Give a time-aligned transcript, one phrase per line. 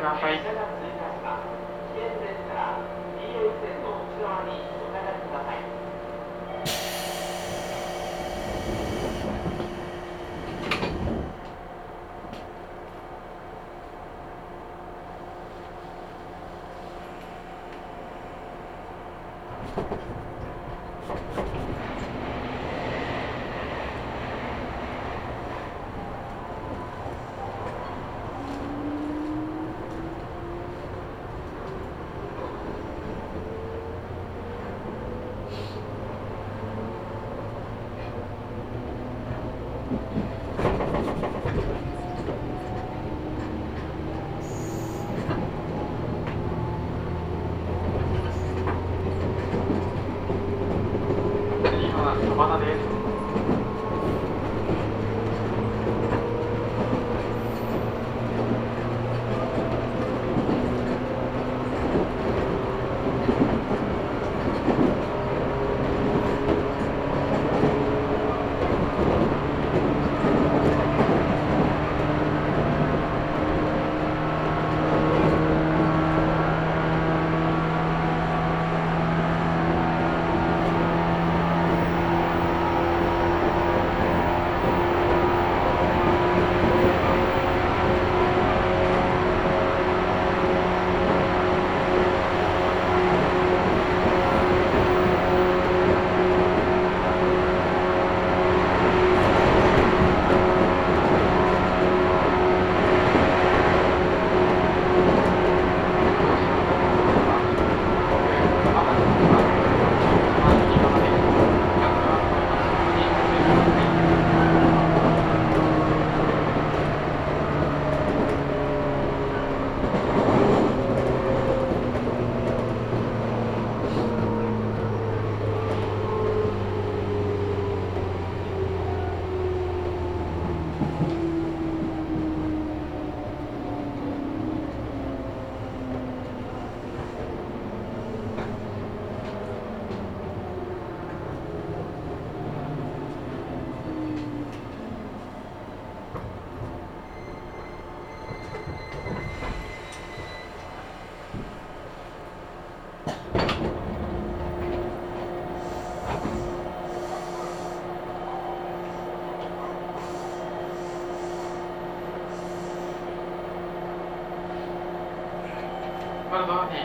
[0.00, 0.79] ください。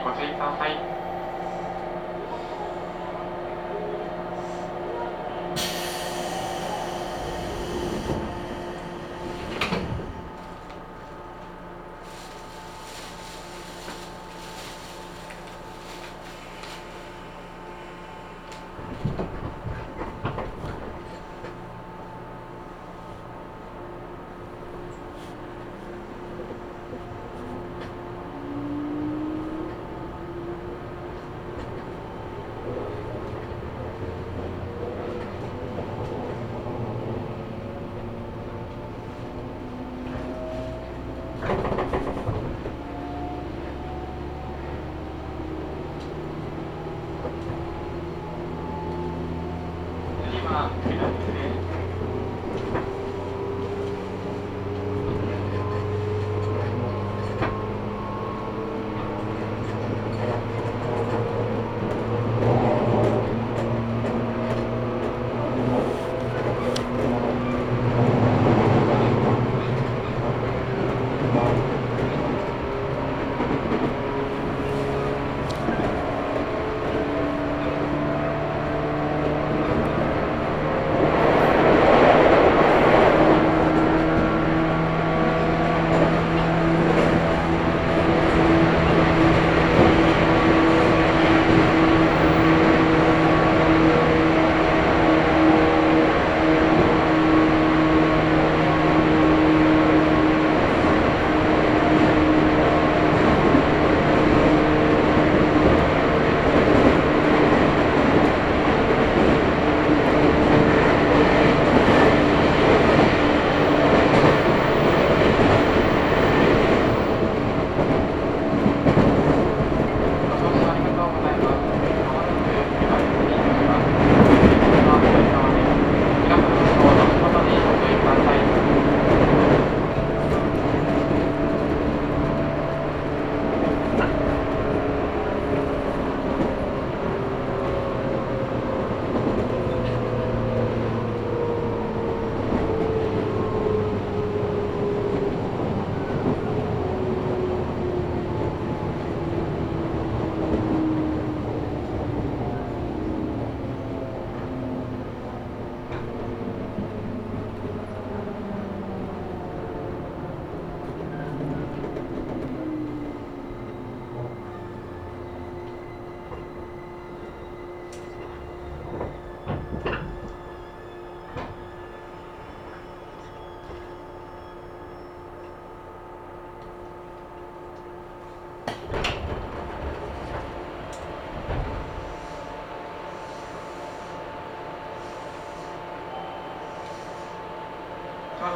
[0.03, 0.94] ご注意ください。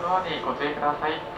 [0.09, 1.28] ドにご注意ください。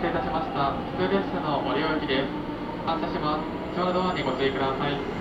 [0.00, 0.72] 失礼いたしました。
[0.96, 2.24] 普通列車のご利用行きです。
[2.86, 3.76] 発車します。
[3.76, 5.19] ドアにご注意ください。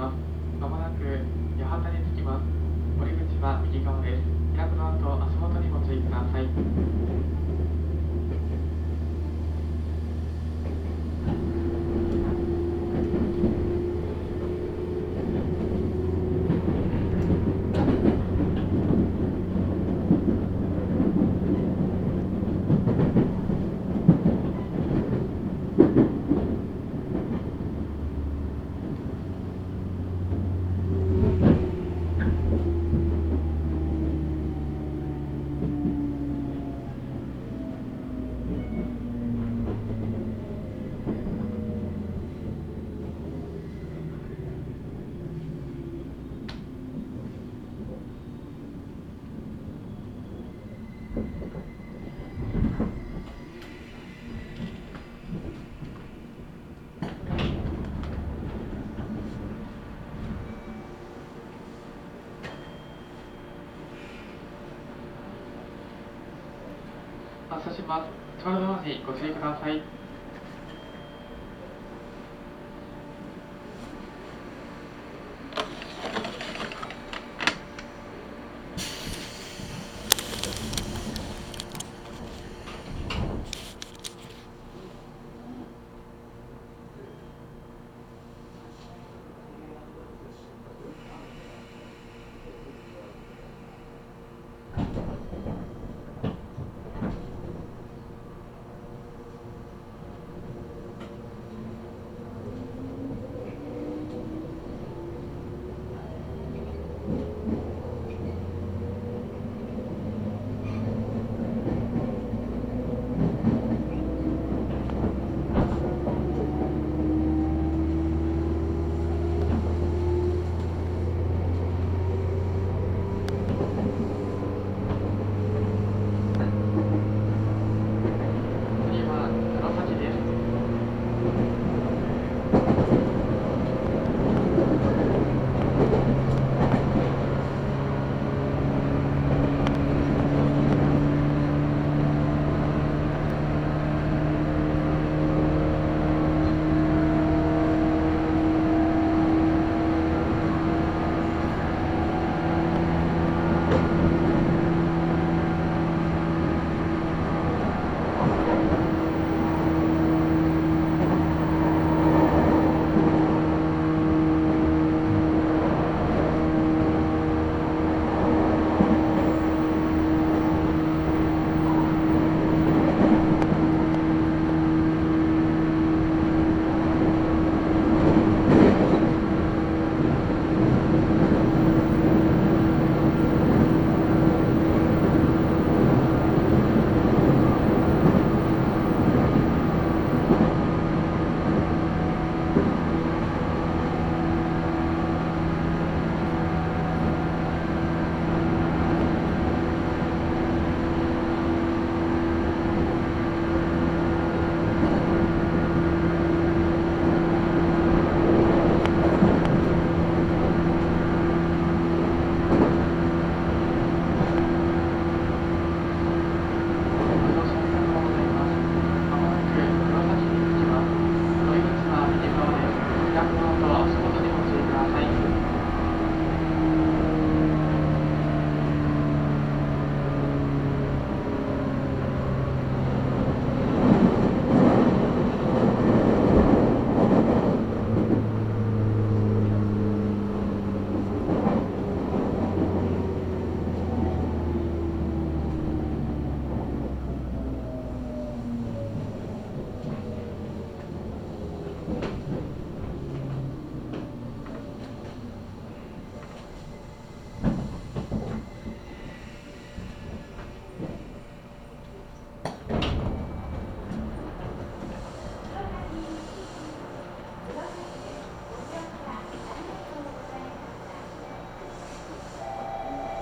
[0.00, 0.29] Huh?
[67.60, 68.40] 発車します。
[68.40, 68.76] 力の
[69.06, 69.99] ご注意ください。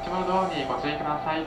[0.08, 1.46] キの動にご注意ください。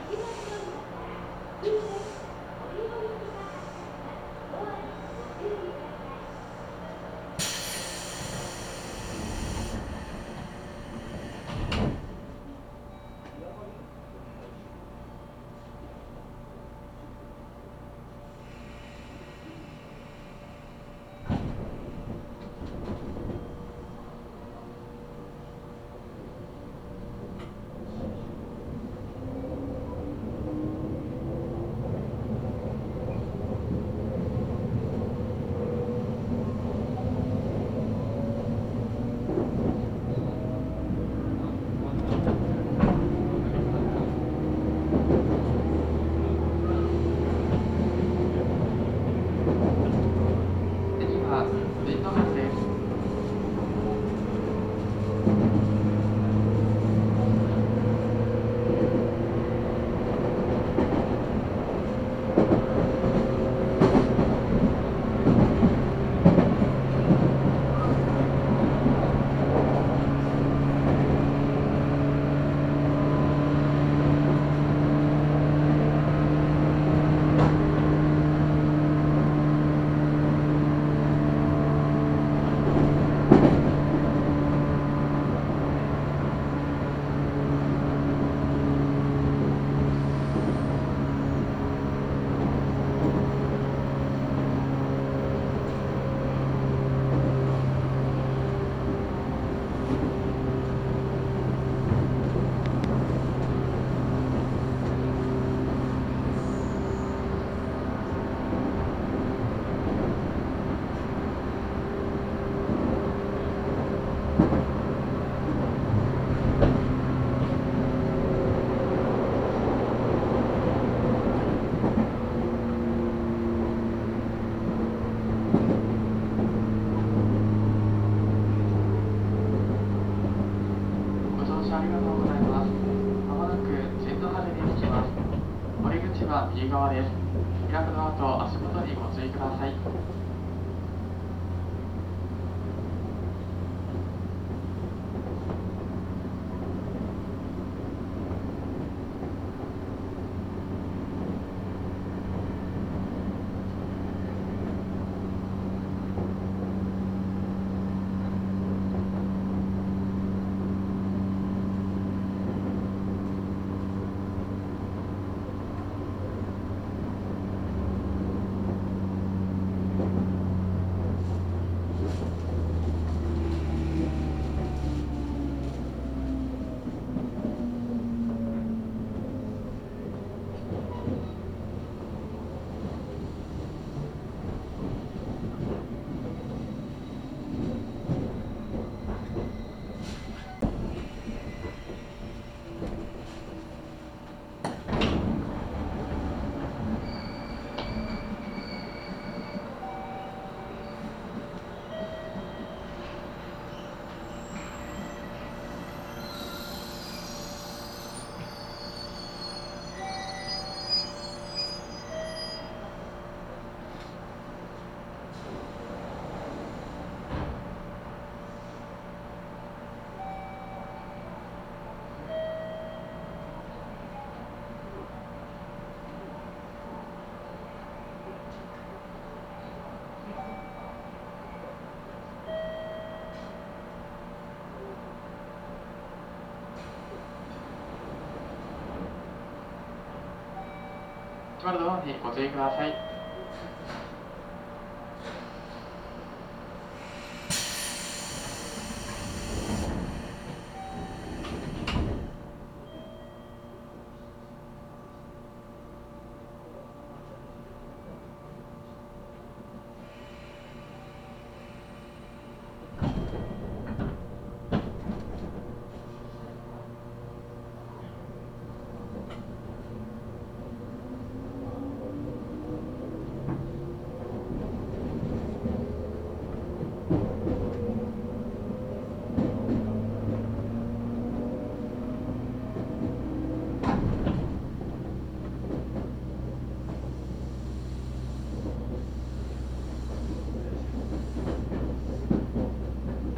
[241.64, 243.12] まるの方にご注意ください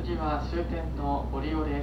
[0.03, 1.82] 次は終点のご利用で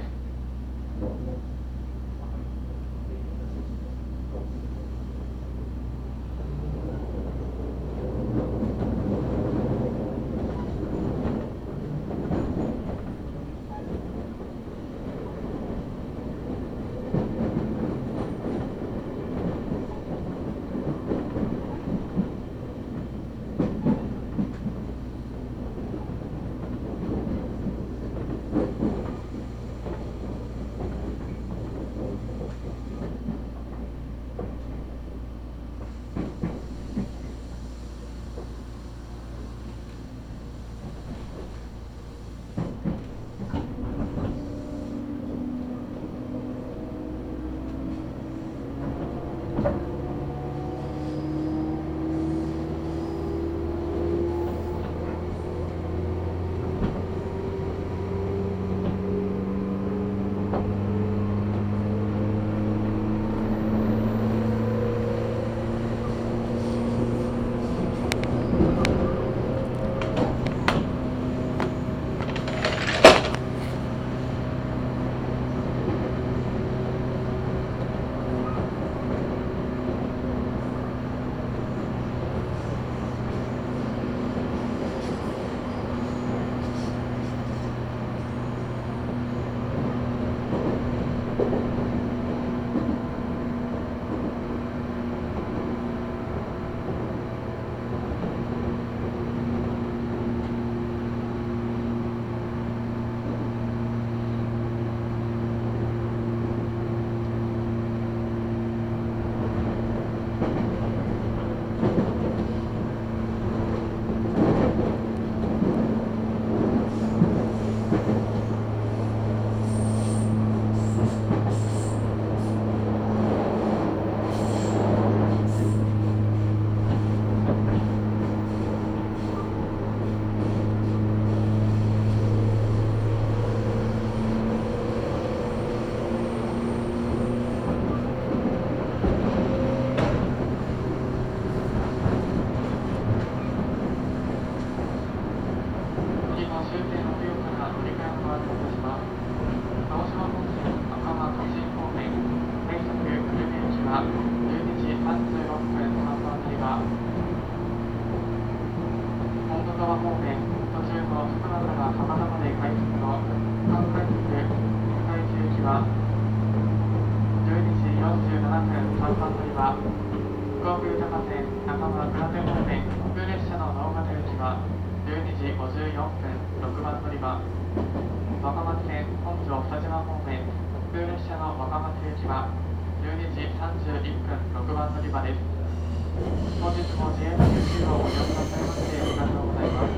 [186.11, 189.95] 本日も JR 九州をご利用くださいましてありがとうございます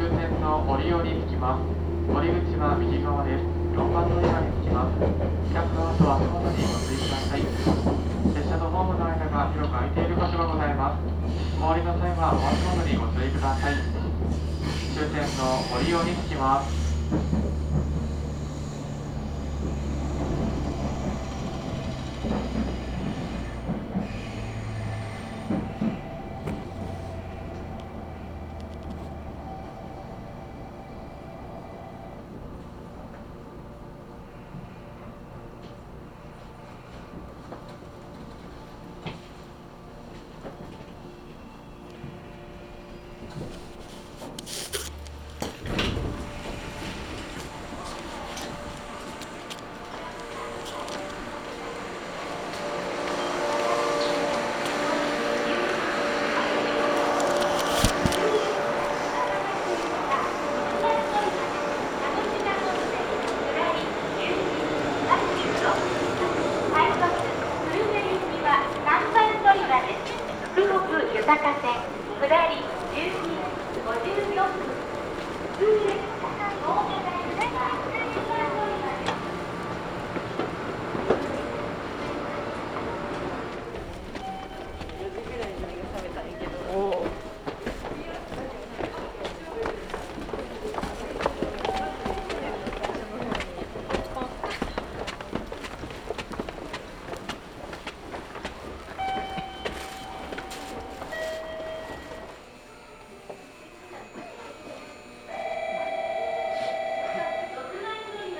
[0.00, 1.68] 終点の折尾に着きます
[2.08, 4.96] 折口は右側です4番乗り場に着きます
[5.52, 11.04] 客の後は足元にご注意ください列車とホームの間が広く空いている場所がございます
[11.60, 13.76] お降りの際はお足元にご注意ください
[14.96, 16.84] 終点の折尾に着きます
[70.54, 71.74] 福国豊か線
[72.20, 72.62] 下り
[72.94, 73.34] 12
[73.84, 74.62] 54分
[75.58, 77.84] 普通列車神戸大学が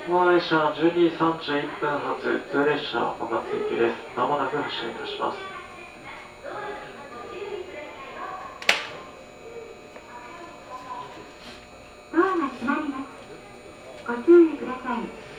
[0.07, 3.95] モア列車12時31分発普通列車若松行きです。
[4.15, 5.37] まもなく発車いたします
[12.13, 13.05] ドアが閉まります
[14.07, 15.35] ご注意ください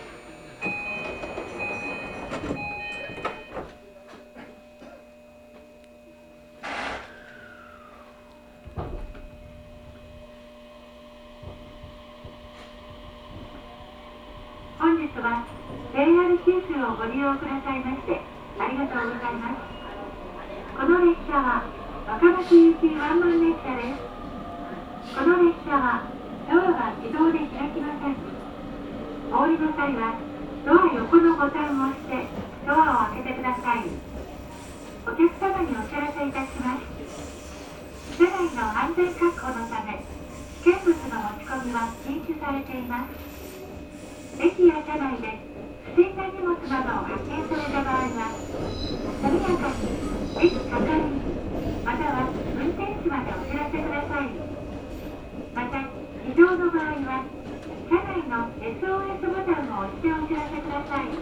[14.79, 15.43] 本日は
[15.97, 18.21] JR 九州をご利用くださいまして
[18.61, 19.67] ありがとうございます
[20.79, 21.65] この列車は
[22.07, 26.07] 若松行きワンマン列車ですこの列車は
[26.47, 28.21] ドアが自動で開きません
[29.35, 30.15] お降りの際は
[30.63, 32.29] ドア横のボタンを押して
[32.63, 33.91] ドアを開けてください
[35.03, 40.03] お客様にお知らせいたします車内の安全確保のため
[40.65, 43.15] 危険物の持ち込みは禁止されています
[44.43, 45.39] 駅や車内で
[45.95, 48.35] 不審な荷物などを発見された場合は
[49.23, 49.95] 速やかに
[50.43, 51.23] 駅係員
[51.87, 54.35] または運転士までお知らせください
[55.55, 55.87] また
[56.27, 57.23] 異常の場合は
[57.87, 61.15] 車内の SOS ボタンを押してお知らせください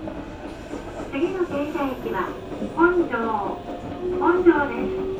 [1.13, 3.59] 次の停車駅は本庄
[4.19, 4.75] 本庄で
[5.11, 5.14] す。